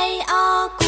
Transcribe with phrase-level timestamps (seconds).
[0.00, 0.02] ข
[0.32, 0.79] อ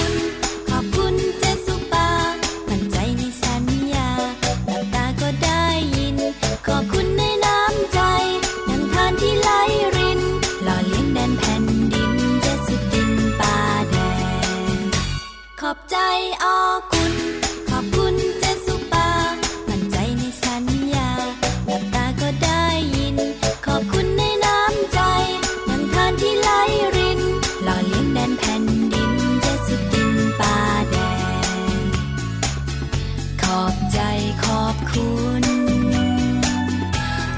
[33.61, 33.99] อบใจ
[34.45, 35.43] ขอบคุณ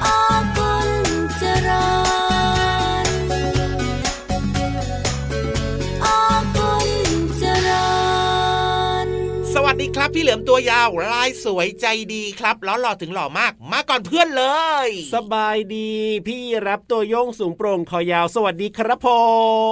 [0.05, 0.07] อ
[0.57, 0.91] กุล
[1.39, 1.87] เจริ
[3.05, 3.07] ญ
[6.05, 6.09] อ
[6.57, 6.89] กุล
[7.39, 7.89] เจริ
[9.07, 9.09] ญ
[9.55, 14.45] สวัสดีครับพี่ มตัวยาวลายสวยใจดีครับแล้วหล่อถึงหล่อมาก มาก่อนเพื่อนเล
[14.87, 15.93] ย สบายดี
[16.27, 19.09] พี่รับตัวโยงสูงโปร่งคอยาวสวัสดีครับผ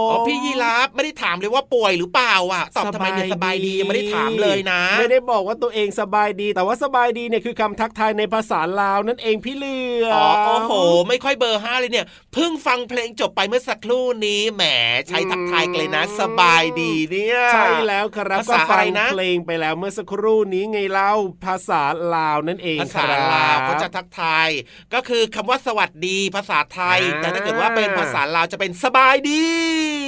[0.06, 10.73] มอ๋อพี่ยีราฟไม่ได้ถามเลยว่าป่วยหรือเปล่าอะตอบทำไมเนี่ยสบายดียังไม่ได้ถามเลยนะ ไม่ได้บอกว่าตัวเองสบายดี แต่ว่าสบายดีเนี่ยคือคำทักทายในภาษาลาวนั่นเองพี่เหลือมอ๋อโอ้โห
[11.09, 14.62] ไม่ค่อยเบอร์ห้าเลยเนี่ยเพิ่งฟังเพลงจบไปเมื่อสักครู่นี้แหม
[15.09, 21.12] ใช้ทักทายกันเลยนะ สบายดีเนี่ยใช่แล้วครับภาก็ษาฟัอะไรงนะเพลงไปแล้วเมื่อสักครู่นี้ไงเล่า
[21.44, 21.82] ภาษา
[22.14, 24.48] ลาวนั่นเองภาษาครับลาวเขาจะทักทาย
[24.94, 29.44] ก็คือคำว่าสวัสดีภาษาไทยอ่าแต่ถ้าเกิดว่าเป็นภาษาลาวจะเป็นสบายดี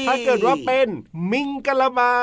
[0.08, 0.88] ถ้าเกิดว่าเป็น
[1.32, 2.14] มิงกะลาบา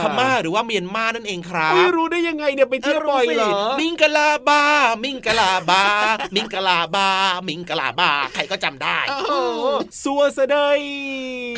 [0.00, 4.60] พม่าหรือว่าเมียนมานั่นเองครับไม่รู้ได้ยังไงเนี่ยไปเที่ยวบ่อยเหรอมิงกะลาบา
[5.04, 5.82] มิงกะลาบา
[6.34, 7.08] มิงกะลาบา
[7.48, 9.32] มิงกะลาบา ใครก็จำได้โอ้โห
[10.02, 10.80] สัวเสดย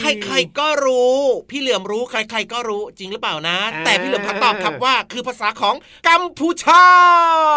[0.01, 1.19] ใครๆก็รู้
[1.51, 5.75] พี่เหลือมรู้ใคร ๆ ก็รู้จริงหรือเปล่านะอ่าแต่พี่เหลือมพักตอบครับว่าคือภาษาของ
[6.09, 6.85] กัมพูชา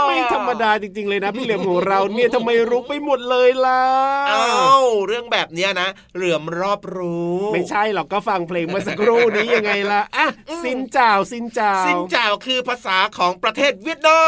[0.08, 3.84] ไม่ธรรมดาจริง ๆ เลยนะ พี่เหลี่ยมของเราเนี่ยทำไมรู้ไปหมดเลยล่ะ
[4.30, 4.46] อ้า
[4.82, 10.28] วเรื่องแบบเนี้ยนะเหลือมรอบรู้ ไม่ใช่หรอกก็ฟังเพลงเมื่อสักครู่นี้ยังไงล่ะอะ
[10.64, 14.22] สินเจ้าสินเจ้าสินเจ้าคือภาษาของประเทศเวียดนา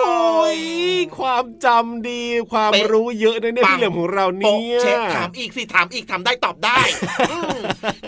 [0.00, 0.58] มโอ้ย
[1.18, 2.22] ความจำดี
[2.52, 6.78] ความรู้เยอะนะเนี่ยพี่เหลือมของเราโป๊ะเนี่ยเช็คถามอีกสิถามอีกทำได้ตอบได้
[7.30, 7.58] อืม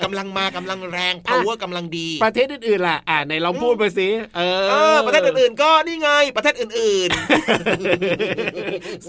[0.02, 7.10] กำลังมากำลังแรง power กำลังดี ประเทศอื่นๆล่ะอ่าไหนลองพูดไปสิเออเออ ประเทศอื่นๆก็นี่ไงประเทศอื่น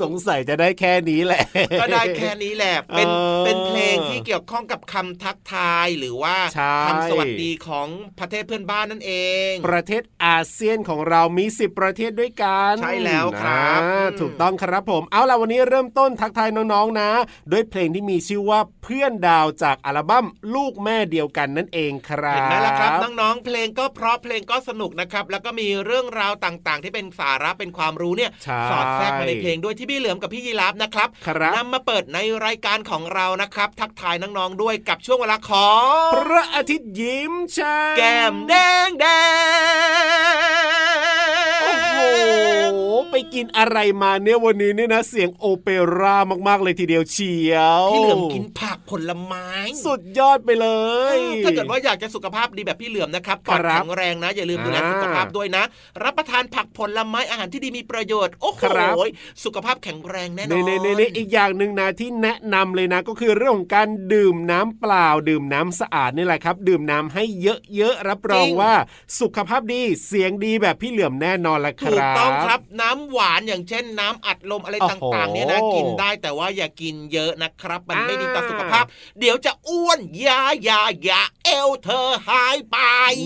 [0.02, 3.12] สงสัยจะได้แค่นี้แหละๆก็ได้แค่นี้แหละเป็นเอ
[3.42, 7.88] อเป็นเพลงที่เกี่ยวข้องกับคำทักทายหรือว่าใช่คำสวัสดีของ
[8.20, 9.14] ประเทศเพื่อนบ้านนั่นเอ
[9.50, 17.10] ง ประเทศอาเซียนของเรามี 10 ประเทศด้วยกันใช่แล้วครับอ่าอืมถูกต้องครับผมเอาล่ะวันนี้เริ่มต้นทักทายน้องๆนะ
[17.52, 20.26] ด้วยเพลงที่มีชื่อว่าเพื่อนดาวจากอัลบั้ม
[20.56, 35.71] ลูกแม่เดียวกันนั่นเองครับเห็นไหมล่ะครับน้องๆเพลงก็เพราะเพลงก็สนุกนะครับแล้วก็มีเรื่องราวต่างๆ ที่เป็นสาระเป็นความรู้เนี่ยใช่สอดแทรกมาในเพลงด้วยที่พี่เหลือมกับพี่ยีราฟนะครับครับนำมาเปิดในรายการของเรานะครับ ทักทายน้องๆด้วยกับช่วงเวลาของ
[36.14, 38.54] พระอาทิตย์ยิ้มช่างแก้มแด
[38.88, 39.32] งแดง
[41.62, 42.61] โอ้โห
[43.12, 45.68] ไปกินอะไรมาเนี่ยวันนี้เนี่ยนะเสียงโอเป
[46.00, 46.16] ร่า
[46.48, 49.48] มากๆเลยทีเดียวเชียวพี่เหลือมกินผักผลไม้
[49.86, 50.68] สุดยอดไปเล
[51.16, 55.64] ย ถ้าเกิดว่าอยากจะสุขภาพดีแบบพี่เหลือมนะครับปอดครับแข็งแรงนะ อย่าลืมดูแลอ่าสุขภาพด้วยนะ
[56.04, 58.96] รับประทานผักผลไม้อาหารที่ดีมีประโยชน์โอ้โหครับ
[59.44, 68.74] สุขภาพแข็งแรงแน่นในอนในในในอีกอย่างหนึ่งนะที่แนะนำเลยนะก็คือเรื่องของการดื่มน้ำเปล่า ดื่มน้ำสะอาดนี่แหละครับ ดื่มน้ำให้เยอะๆรับรองว่า
[69.20, 78.86] สุขภาพดีเสียงดีแบบพี่เหลือมแน่นอนละคถูกรับต้องครับน้ำหวานอย่างเช่นน้ำอัดลมอะไรโอ้โหต่างๆเนี่ยนะกินได้แต่ว่าอย่ากินเยอะนะครับ มันไม่ดีต่ออ่าสุขภาพ
[79.20, 82.78] เดี๋ยวจะอ้วนอยาอยาอยาเอวเธอหายไป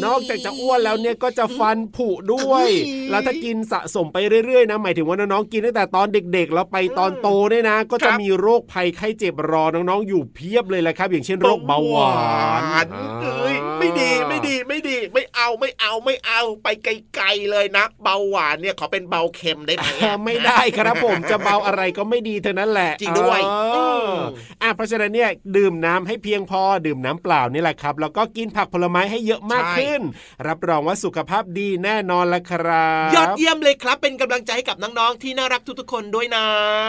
[0.05, 2.73] นอกจากจะอ้วนแล้วเนี่ยก็จะฟันผุด้วยเอ้ย
[3.09, 12.11] แล้วถ้ากินสะสมไปเรื่อยๆนะหมายถึงว่าน้องๆกินตั้งแต่ตอนเด็กๆแล้วไปตอนโตเนี่ยนะ ก็ครัจะบมีโรคภัยไข้เจ็บรอน้องๆอยู่เพียบเลยแหละครับ อย่างเช่นโรคเบาหวา
[12.83, 12.85] น
[13.21, 14.74] เอ้ยไม่ดีไม่ดีไม่ดีไม่
[15.45, 24.29] เอาไม่เอาไม่เอาไปไกลๆเลยนะ เบาหวานเนี่ยขอเป็นเบาเค็มได้ไหมอ่าไม่ได้ครับผมจะเบาอะไรก็ไม่ดีเท่านั้นแหละจริงด้วยเอออม
[24.61, 30.01] อะเพราะฉะนั้นเนี่ยดื่มน้ำให้เพียงพอดื่มน้ำเปล่านี่แหละครับ แล้วก็กินผักผลไม้ให้เยอะมากขึ้น
[30.47, 36.45] รับรองว่าสุขภาพดีแน่นอนละครับยอดเยี่ยมเลยครับเป็นกำลังใจให้กับน้องๆที่น่ารักทุกๆคนด้วยนะ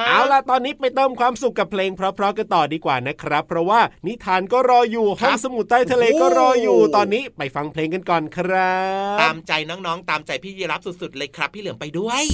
[0.08, 8.45] เอาล่ะตอนนี้ไปเติมความสุขกับเพลงเพราะๆกันต่อดีกว่านะครับ เพราะว่านิทานก็รออยู่ห้องสมุดใต้ทะเลก็รออยู่ตอนนี้ไปฟังเพลงกันก่อนครับ
[9.22, 12.24] ตามใจน้องๆ ตามใจพี่ยีรับสุดๆ เลยครับ พี่เหลือมไปด้วย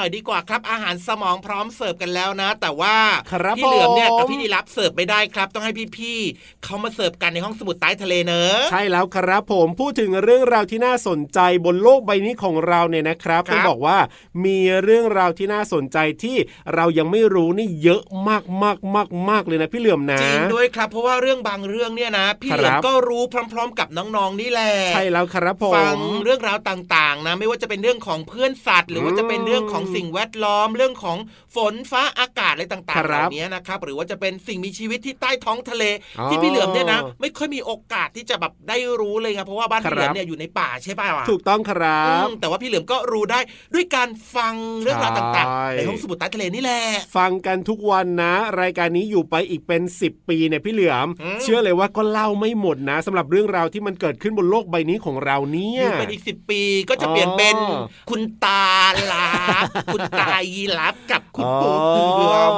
[0.00, 2.96] นหน่อยดีกว่าครับ อาหารสมองพร้อมเสิร์ฟกันแล้วนะ แต่ว่า
[3.32, 13.98] ครับพี่เหลือมเนี่ยผมกับพี่ดีรับเสิร์ฟไม่ได้ครับ ต้องให้พี่ๆเขามาเสิร์ฟกันในห้องสมุดใต้ทะเลเนอะใช่แล้วครับผมพูดถึงเรื่องราวที่น่าสนใจบนโลกใบนี้ของเราเนี่ยนะครับครับต้องบอกว่า
[14.44, 16.36] มีเรื่องราวที่น่าสนใจที่
[16.74, 31.18] เรายังไม่รู้นี่เยอะมากมากมากมากๆเลยนะพี่เหลื่อมนะจริงด้วยครับ เพราะว่าเรื่องบางเรื่องเนี่ยนะ พี่ครับเหลือมก็รู้พร้อม ๆ กับน้องๆนี่แหละใช่แล้วครับผมฟังเรื่องราวต่างๆ นะ ไม่ว่าจะเป็นเรื่องของเพื่อนสัตว์ หรือว่าจะเป็นเรื่องของสิ่งแวดล้อมเรื่องของ
[31.56, 35.84] ฝนฟ้าอากาศอะไรต่างคๆเหรัล่าบนี้นะครับหรือว่าจะเป็นสิ่งมีชีวิตที่ใต้ท้องทะเล
[36.18, 43.40] อ๋อที่พี่เหลือมเนี่ยนะ ไม่ค่อยมีโอกาสที่จะแบบได้รู้เลยไงเพราะว่าบ้านครับพี่เหลือมเนี่ยอยู่ในป่าใช่ป่ะถูกต้องครับอืมแต่ว่าพี่เหลือมก็รู้ได้
[43.74, 46.80] ด้วยการฟังเรื่องราวต่างใช่ๆในห้องสมุดใต้ทะเลนี่แหละ
[47.16, 58.66] ฟังกันทุกวันนะ รายการนี้อยู่ไปอีกเป็น 10 ปีเนี่ยพี่เหลือมอืมเชื่อเลยว่าก็เล่าไม่หมดนะสำหรับเรื่องราวที่มันเกิดขึ้นบนโลกใบนี้ของเราเนี่อยยู่เป็นอีกสิบปีก็จะเปลี่ยนเป็นอ๋อคุณตา
[59.12, 59.28] ลา
[59.62, 62.50] บคุณตายีรับกับคุณอ๋อปู่เตือม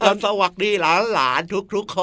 [0.00, 1.98] เอาสวัสดีหลานหลานทุกทุกๆค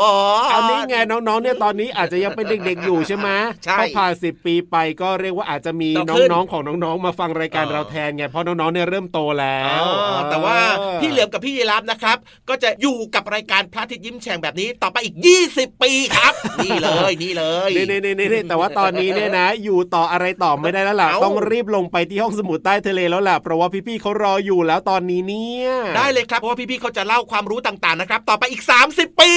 [0.47, 3.29] นเอานี้ไงน้องๆเนี่ยตอนนี้อาจจะยังเป็นเด็กๆอยู่ใช่ไหม
[3.65, 10.57] ใช่พอผ่านสิบปีไปก็เรียกว่าอาจจะมีโตขึ้นน้องๆของน้องๆมาฟังรายการเออเราแทนไงเพราะน้องๆเนี่ยเริ่มโตแล้วอ๋อแต่ว่า
[11.01, 12.17] พี่เหลือมกับพี่ยีรับนะครับ
[12.49, 15.15] ก็จะอยู่กับรายการพระอาทิตย์ยิ้มแฉ่งแบบนี้ต่อไปอีก
[15.49, 16.33] 20 ปีครับ
[16.65, 29.31] นี่เลยนี่เลยเน่เน่เน่แต่ว่าตอนนี้เนี่ยนะ อยู่ต่ออะไรต่อไม่ได้แล้วล่ะเอ้าต้องรีบลงไปที่ห้องสมุดใต้ทะเลแล้วล่ะเพราะว่าพี่ๆเขารออยู่แล้วตอนนี้เนี่ย ได้เลยครับเพราะว่าพี่ๆเขาจะเล่าความรู้ต่างๆนะครับ ต่อไปอีก 30 ปี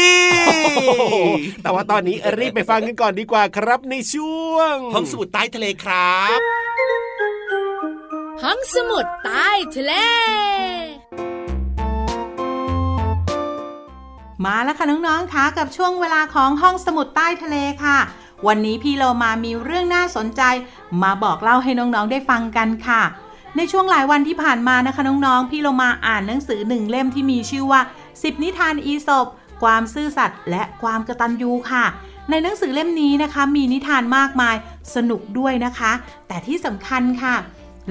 [0.47, 0.55] โอ้
[1.11, 1.17] โห
[1.63, 6.39] แต่ว่าตอนนี้รีบไปฟังกันก่อนดีกว่าครับในช่วงห้องสมุดใต้ทะเลครับ
[8.43, 9.93] ห้องสมุดใต้ทะเล
[14.45, 17.99] มาแล้วค่ะน้องๆคะกับช่วงเวลาของห้องสมุดใต้ทะเลค่ะ
[18.47, 20.43] วันนี้พี่โลมามีเรื่องน่าสนใจ
[21.03, 23.03] มาบอกเล่าให้น้องๆได้ฟังกันค่ะ
[23.57, 27.81] ในช่วงหลายวันที่ผ่านมานะคะน้องๆ พี่โลมาอ่านหนังสือหนึ่งเล่มที่มีชื่อว่า
[28.13, 29.27] 10 นิทานอีสบ
[29.63, 31.85] ความซื่อสัตย์และความกระตัญญูค่ะ
[32.31, 34.57] ในหนังสือเล่มนี้นะคะ มีนิทานมากมาย
[34.95, 35.93] สนุกด้วยนะคะ
[36.29, 37.35] แต่ที่สำคัญค่ะ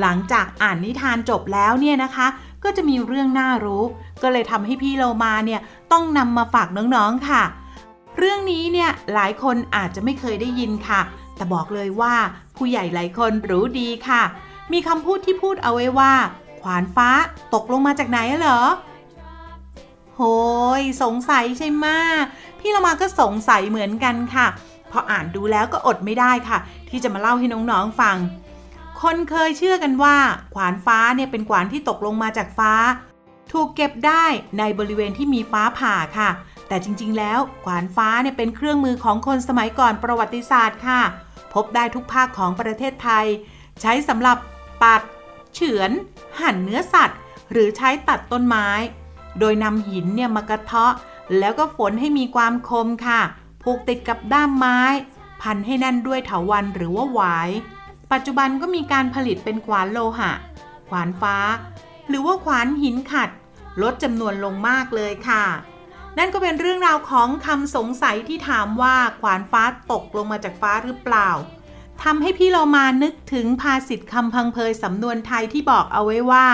[0.02, 2.28] หลังจากอ่านนิทานจบแล้วเนี่ยนะคะ
[2.64, 3.84] ก็จะมีเรื่องน่ารู้
[4.22, 7.44] ก็เลยทำให้พี่โลมาเนี่ยต้องนำมาฝากน้องๆค่ะ
[8.18, 11.02] เรื่องนี้เนี่ยหลายคนอาจจะไม่เคยได้ยินค่ะ
[11.36, 12.14] แต่บอกเลยว่า
[12.58, 14.24] ผู้ใหญ่หลายคนรู้ดีค่ะ
[14.74, 16.14] มีคำพูดที่พูดเอาไว้ว่า
[16.62, 17.10] ขวานฟ้า
[17.54, 18.62] ตกลงมาจากไหนเหรอ
[20.16, 20.22] โห
[20.80, 21.86] ย สงสัยใช่ไหม
[22.60, 24.48] พี่เรามาก็สงสัยเหมือนกันค่ะ
[24.92, 26.58] พออ่านดูแล้วก็อดไม่ได้ค่ะ
[26.90, 28.18] ที่จะมาเล่าให้น้องๆฟัง
[29.02, 30.16] คนเคยเชื่อกันว่า
[30.56, 32.74] ขวานฟ้าเนี่ยเป็นขวานที่ตกลงมาจากฟ้า
[33.52, 34.26] ถูกเก็บได้
[34.60, 36.30] ในบริเวณที่มีฟ้าผ่าค่ะ
[36.68, 41.02] แต่จริงๆ แล้วขวานฟ้าเนี่ยเป็นเครื่องมือของคนสมัยก่อนประวัติศาสตร์ค่ะ
[41.54, 43.26] พบได้ทุกภาคของประเทศไทย
[43.82, 45.02] ใช้สำหรับัด
[45.54, 45.92] เฉือน
[46.40, 47.20] หั่นเนื้อสัตว์
[47.52, 48.68] หรือใช้ตัดต้นไม้
[49.40, 50.94] โดยนำหินเนี่ยมากระเทาะ
[51.40, 53.22] แล้วก็ฝนให้มีความคมค่ะ
[53.64, 54.80] ผูกติดกับด้ามไม้
[55.42, 57.50] พันให้แน่นด้วยเถาวัลย์หรือว่าหวาย
[58.12, 60.32] ปัจจุบันก็มีการผลิตเป็นขวานโลหะ
[60.90, 61.38] ขวานฟ้า
[62.08, 63.30] หรือว่าขวานหินขัด
[63.82, 65.46] ลดจำนวนลงมากเลยค่ะ
[66.18, 71.30] นั่นก็เป็นเรื่องราวของคำสงสัยที่ถามว่าขวานฟ้าตกลงมาจากฟ้าหรือเปล่า
[72.04, 76.46] ทำให้พี่เรามานึกถึงภาษิตคำพังเพยสำนวนไทยที่บอกเอาไว้ว่า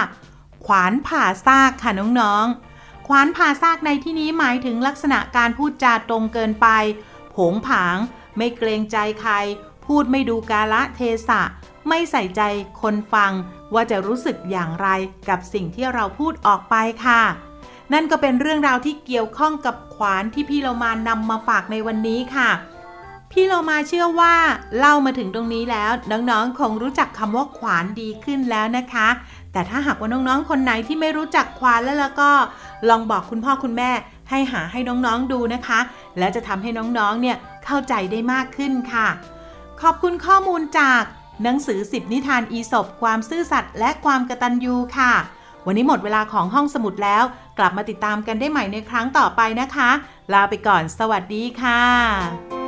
[0.66, 6.68] ขวานผ่าซากค่ะน้องๆ ขวานผ่าซากในที่นี้หมายถึงลักษณะการพูดจาตรงเกินไป
[7.36, 7.98] ผงผาง
[8.38, 9.34] ไม่เกรงใจใคร
[9.86, 11.42] พูดไม่ดูกาละเทศะ
[11.88, 12.42] ไม่ใส่ใจ
[12.82, 13.32] คนฟัง
[13.74, 14.88] ว่าจะรู้สึกอย่างไร
[15.30, 17.22] กับสิ่งที่เราพูดออกไปค่ะ
[17.94, 22.50] นั่นก็เป็นเรื่องราวที่เกี่ยวข้องกับขวานที่พี่เรามานำมาฝากในวันนี้ค่ะ
[23.32, 24.36] พี่เรามาเชื่อว่า
[24.78, 29.08] เล่ามาถึงตรงนี้แล้ว น้องๆ คงรู้จักคำว่าขวานดีขึ้นแล้วนะคะ
[29.52, 32.30] แต่ถ้าหากว่าน้องๆ คนไหนที่ไม่รู้จักขวานแล้วแล้วก็
[32.90, 33.92] ลองบอกคุณพ่อคุณแม่
[34.30, 35.80] ให้หาให้น้องๆดูนะคะ
[36.18, 39.08] แล้วจะทำให้น้องๆ เนี่ยเข้าใจได้มากขึ้นค่ะ
[39.82, 41.02] ขอบคุณข้อมูลจาก
[41.44, 45.14] หนังสือ10นิทานอีสบความซื่อสัตย์และความกระตัญญูค่ะ
[45.66, 47.24] วันนี้หมดเวลาของห้องสมุดแล้ว
[47.60, 49.90] กลับมาติดตามกันได้ใหม่ในครั้งต่อไปนะคะ
[50.34, 52.61] ลาไปก่อน สวัสดีค่ะ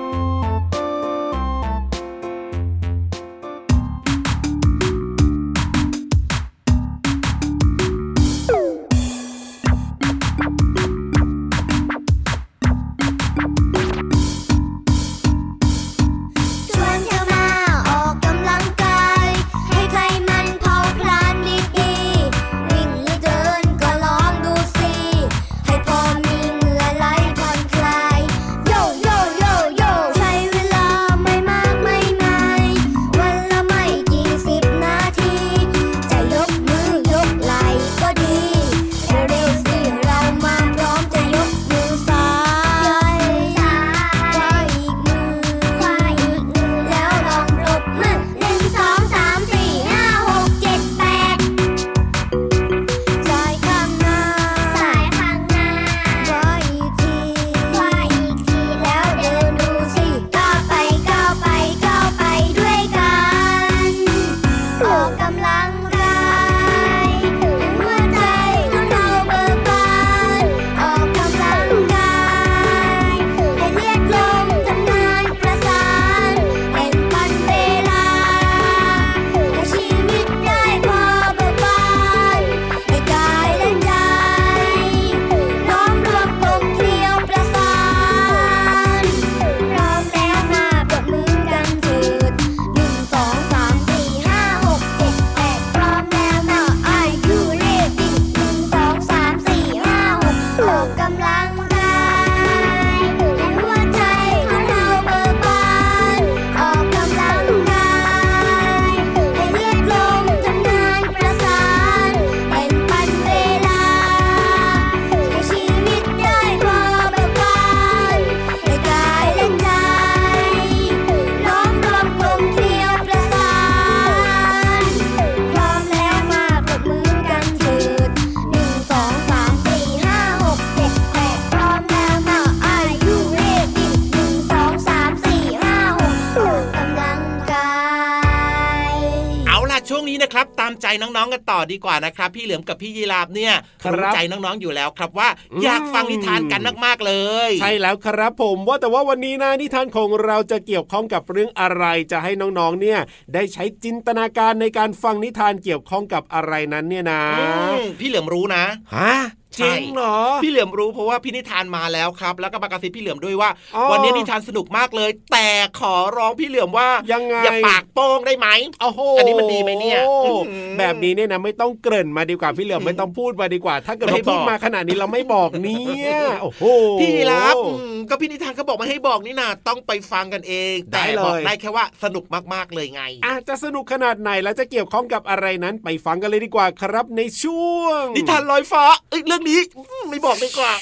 [141.33, 147.13] กันต่อดีกว่านะครับ พี่เหลือมกับพี่ยีราฟเนี่ยครับรู้ใจน้องๆอยู่แล้วครับว่าอืมอยากฟังนิทานกันมากๆเล
[147.47, 152.99] ย ใช่แล้วครับผมว่าแต่ว่าวันนี้นะนิทานของเราจะเกี่ยวข้องกับเรื่องอะไรจะให้น้องๆเนี่ย
[153.33, 157.45] ได้ใช้จินตนาการในการฟังนิทานเกี่ยวข้องกับอะไรนั้นเนี่ยนะอื
[157.79, 158.63] มพี่เหลือมรู้นะ
[158.95, 159.15] ฮะ
[159.59, 165.47] จริงเหรอ พี่เหลือมรู้เพราะว่าพี่นิทานมาแล้วครับ แล้วก็มากระซิบพี่เหลือมด้วยว่าอ๋อวันนี้นิทานสนุกมากเลย แต่
[165.79, 168.47] ขอร้องพี่เหลือมว่ายังไงอย่าปากโป้งได้ไหม
[168.81, 170.41] โอ้โหอันนี้มันดีไหมเนี่ยอืม
[170.79, 176.63] แบบนี้เนี่ยนะไม่ต้องเกริ่นมาดีกว่าพี่เหลือมไม่ต้องพูดมาดีกว่า ถ้าเกิดไม่เราพูดบอกมาขนาดนี้เราไม่บอกเนี่ยโอ้โห
[176.99, 190.73] พี่รับอืมก็พี่นิทานเขาบอกไม่ให้บอกนี่นะต้องไปฟังกันเองได้แต่เลยบอกได้แค่ว่าสนุกมากๆเลยไงอาจจะสนุกขนาดไหนแล้วจะเกี่ยวข้องกับอะไรนั้นไปฟังกันเลยดีกว่าครับในช่วง นิทานลอยฟ้าเอ้ยเรื่องนี้อืมไม่บอกดีกว่า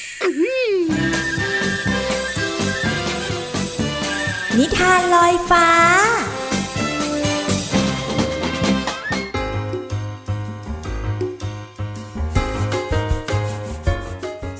[4.57, 5.67] นิทานลอยฟ้า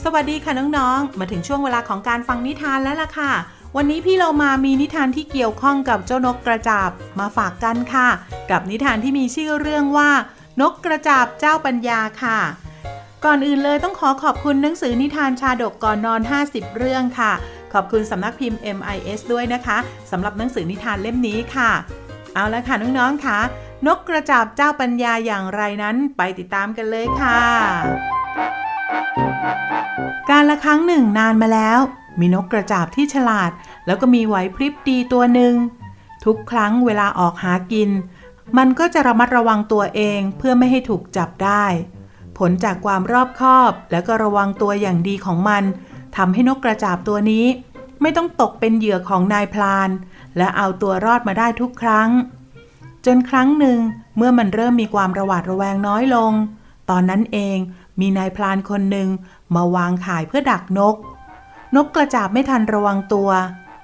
[0.04, 3.32] สวัสดีค่ะน้องๆ มาถึงช่วงเวลาของการฟังนิทานแล้วล่ะค่ะ
[3.76, 8.10] วันนี้พี่เรามามีนิทานที่เกี่ยวข้องกับเจ้านกกระจาบมาฝากกันค่ะ
[8.52, 10.10] กับนิทานที่มีชื่อเรื่องว่า
[10.62, 12.40] นกกระจาบเจ้าปัญญาค่ะ
[13.26, 17.32] ก่อนอื่นเลยต้องขอขอบคุณหนังสือนิทานชาดกก่อนนอน 50 เรื่องค่ะ
[17.74, 19.78] ขอบคุณสำนักพิมพ์ MIS ด้วยนะคะ
[20.12, 21.72] สำหรับหนังสือนิทานเล่มนี้ค่ะ
[22.34, 23.40] เอาละค่ะน้องๆค่ะ
[23.88, 27.40] นกกระจาบเจ้าปัญญาอย่างไรนั้นไปติดตามกันเลยค่ะ
[30.30, 31.80] การละครั้งหนึ่งนานมาแล้ว
[32.20, 33.52] มีนกกระจาบที่ฉลาด
[33.86, 35.54] แล้วก็มีไหวพริบดีตัวหนึ่ง
[36.26, 37.90] ทุกครั้งเวลาออกหากิน
[38.58, 41.66] มันก็จะระมัดระวังตัวเองเพื่อไม่ให้ถูกจับได้
[42.38, 45.64] ผลจากความรอบคอบ และก็ระวังตัวอย่างดีของมัน
[46.18, 47.46] ทำให้นกกระจาบตัวนี้
[48.02, 49.90] ไม่ต้องตกเป็นเหยื่อของนายพลาน
[50.38, 52.10] และเอาตัวรอดมาได้ทุกครั้ง
[53.06, 53.80] จนครั้งหนึ่ง
[54.18, 56.32] เมื่อมันเริ่มมีความระหวาดระแวงน้อยลง
[56.90, 57.58] ตอนนั้นเอง
[58.00, 59.10] มีนายพลานคนหนึ่ง
[59.56, 60.96] มาวางข่ายเพื่อดักนก
[61.76, 63.30] นกกระจาบไม่ทันระวังตัว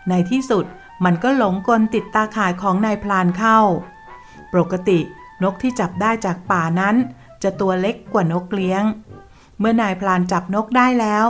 [0.10, 0.66] ในที่สุด
[1.06, 3.60] มันก็หลงกลติดตาข่ายของนายพลานเข้า
[4.54, 5.00] ปกติ
[5.44, 6.96] นกที่จับได้จากป่านั้น
[7.44, 8.84] จะตัวเล็กกว่านกเลี้ยง
[9.60, 11.26] เมื่อนายพลานจับนกได้แล้ว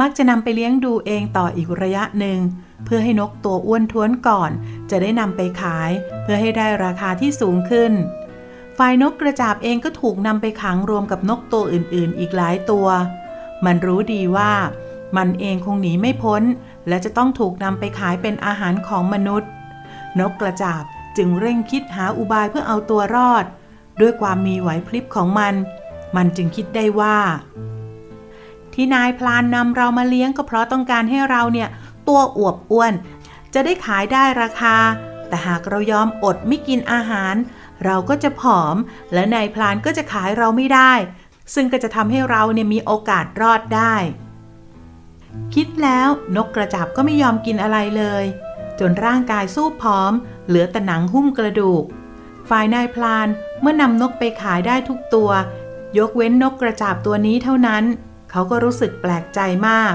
[0.00, 2.38] มักจะนำไปเลี้ยงดูเองต่ออีกระยะหนึ่ง
[2.84, 4.50] เพื่อให้นกตัวอ้วนท้วนก่อน
[4.90, 5.90] จะได้นำไปขาย
[6.22, 7.92] เพื่อให้ได้ราคาที่สูงขึ้น
[8.78, 12.86] ฝ่ายนกกระจาบเองก็ถูกนำไปขังรวมกับนกตัวอื่นๆ อีกหลายตัว
[13.64, 14.52] มันรู้ดีว่า
[15.16, 16.42] มันเองคงหนีไม่พ้น
[16.88, 19.50] และจะต้องถูกนำไปขายเป็นอาหารของมนุษย์
[20.20, 20.82] นกกระจาบ
[21.16, 23.44] จึงเร่งคิดหาอุบายเพื่อเอาตัวรอด
[24.00, 25.54] ด้วยความมีไหวพริบของมัน
[26.16, 27.18] มันจึงคิดได้ว่า
[28.72, 31.68] ที่นายพลานนำเรามาเลี้ยงก็เพราะต้องการให้เราเนี่ย
[32.08, 32.92] ตัวอวบอ้วน
[33.54, 34.76] จะได้ขายได้ราคา
[35.28, 37.34] แต่หากเรายอมอดไม่กินอาหาร
[37.84, 38.76] เราก็จะผอม
[39.12, 40.92] และนายพลานก็จะขายเราไม่ได้
[41.54, 43.94] ซึ่งก็จะทำให้เราเนี่ยมีโอกาสรอดได้
[45.54, 48.24] คิดแล้วนกกระจาบก็ไม่ยอมกินอะไรเลย
[48.80, 50.12] จนร่างกายสู้ผอม
[50.46, 51.84] เหลือแต่หนังหุ้มกระดูก
[52.48, 53.28] ฝ่ายนายพลาน
[53.60, 55.30] เมื่อนำนกไปขายได้ทุกตัว
[55.98, 57.84] ยกเว้นนกกระจาบตัวนี้เท่านั้น
[58.30, 59.94] เขาก็รู้สึกแปลกใจมาก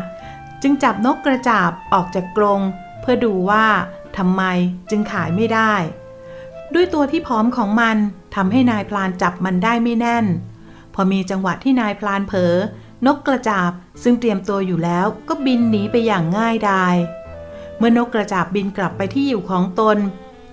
[0.62, 2.62] จึงจับนกกระจาบออกจากกรง
[3.02, 3.66] เพื่อดูว่า
[4.18, 4.44] ทำไม
[4.90, 5.74] จึงขายไม่ได้
[6.74, 7.98] ด้วยตัวที่ผอมของมัน
[8.36, 10.26] ทำให้นายพลานจับมันได้ไม่แน่น
[10.94, 12.54] พอมีจังหวะที่นายพลานเผลอ
[13.06, 13.72] นกกระจาบ
[14.04, 16.96] ซึ่งเตรียมตัวอยู่แล้วก็บินหนีไปอย่างง่ายดาย
[17.78, 19.98] เมื่อนกกระจาบบินกลับไปที่อยู่ของตน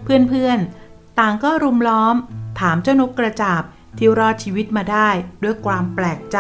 [0.05, 0.84] เพื่อนๆ
[1.19, 2.17] ต่างก็รุมล้อม
[2.61, 3.63] ถามเจ้านกกระจาบ
[3.99, 5.09] ที่รอดชีวิตมาได้
[5.43, 6.39] ด้วยความแปลกใจ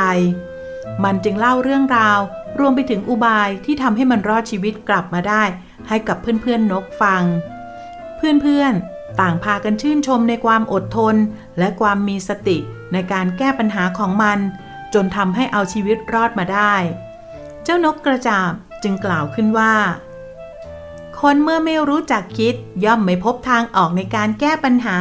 [1.04, 2.18] มันจึงเล่าเรื่องราว
[2.58, 5.42] รวมไปถึงอุบายที่ทำให้มันรอดชีวิตกลับมาได้
[5.88, 7.22] ให้กับเพื่อนๆนนกฟัง
[8.16, 11.16] เพื่อนๆ ต่างพากันชื่นชมในความอดทน
[11.58, 12.58] และความมีสติ
[12.92, 14.38] ในการแก้ปัญหาของมัน
[14.94, 16.74] จนทำให้เอาชีวิตรอดมาได้
[17.64, 18.50] เจ้านกกระจาบ
[18.82, 19.74] จึงกล่าวขึ้นว่า
[21.28, 24.98] คนเมื่อไม่รู้จักคิด ย่อมไม่พบทางออกในการแก้ปัญหา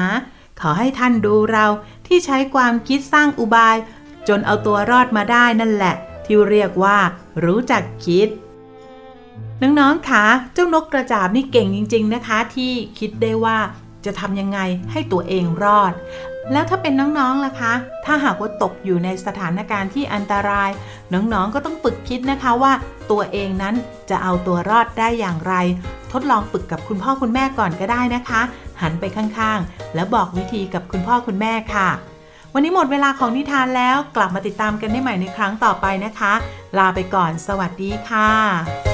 [0.60, 1.66] ขอให้ท่านดูเรา
[2.08, 3.78] ที่ใช้ความคิดสร้างอุบาย
[4.28, 6.98] จนเอาตัวรอดมาได้นั่นแหละ ที่เรียกว่า
[7.44, 8.28] รู้จักคิด
[9.62, 13.58] น้องๆคะเจ้านกกระจาบนี่เก่งจริง ๆนะคะ ที่คิดได้ว่า
[14.06, 14.60] จะทำยังไง
[14.92, 15.94] ให้ตัวเองรอด
[16.52, 17.74] แล้วถ้าเป็นน้องๆล่ะคะ
[18.06, 20.70] ถ้าหากว่าตกอยู่ในสถานการณ์ที่อันตราย
[21.14, 22.74] น้องๆก็ต้องฝึกคิดนะคะว่า
[23.12, 23.76] ตัวเองนั้น
[24.10, 25.54] จะเอาตัวรอดได้อย่างไร
[26.12, 28.42] ทดลองฝึกกับคุณพ่อคุณแม่ก่อนก็ได้นะคะ
[28.82, 31.90] หันไปข้างๆ แล้วบอกวิธีกับคุณพ่อคุณแม่ค่ะ
[32.54, 36.34] วันนี้หมดเวลาของนิทานแล้วกลับมาติดตามกันได้ใหม่ในครั้งต่อไปนะคะ
[36.78, 38.93] ลาไปก่อน สวัสดีค่ะ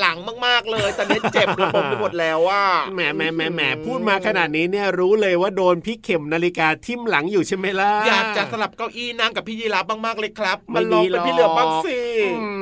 [0.00, 2.62] หลังมากๆเลยตอนนี้เจ็บระบมไปหมดแล้วว่า
[2.94, 11.98] แหมแหมแหมแหมพูดมาขนาดนี้เนี่ยรู้เลยว่าโดนพี่เข็มนาฬิกาทิ่มหลังอยู่ใช่ไหมล่ะอยากจะสลับเก้าอี้นั่งกับพี่ยีราฟมากๆเลยครับไม่มาลองดีหรเป็อนกพี่เหลือมบ้างสิ
[12.40, 12.46] อื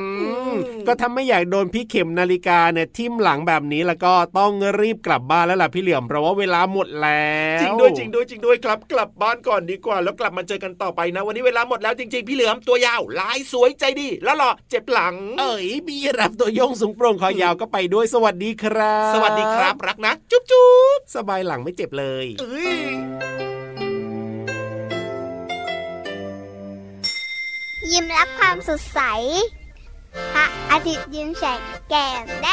[0.87, 22.93] ก็ถ้าไม่อยากโดนพี่เข็มนาฬิกาเนี่ยทิ่มหลังแบบนี้แล้วก็ต้องรีบกลับบ้านแล้วล่ะพี่เหลือมเพราะว่าเวลาหมดแล้วจริงด้วยจริงด้วยจริงด้วยครับ กลับบ้านก่อนดีกว่า แล้วกลับมาเจอกันต่อไปนะ วันนี้เวลาหมดแล้วจริง ๆ พี่เหลือมตัวยาวลายสวยใจดี แล้วหล่อเจ็บหลัง เอ้ยพี่รับตัวโยงสูงโปร่งคอยาวก็ไปด้วยสวัสดีครับ สวัสดีครับรักนะ จุ๊บจุ๊บสบายหลังไม่เจ็บเลยเอ้ย
[27.91, 28.99] ยิ้มรับความสดใส
[30.13, 31.49] 好，阿弟精神
[31.87, 31.97] 更
[32.41, 32.51] 担。